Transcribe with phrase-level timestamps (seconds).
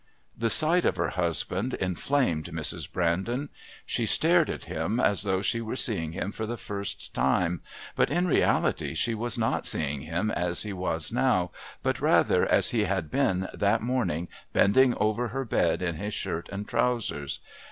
[0.35, 2.91] The sight of her husband inflamed Mrs.
[2.91, 3.49] Brandon.
[3.85, 7.61] She stared at him as though she were seeing him for the first time,
[7.95, 11.51] but in reality she was not seeing him as he was now,
[11.83, 16.49] but rather as he had been that morning bending over her bed in his shirt
[16.51, 17.39] and trousers.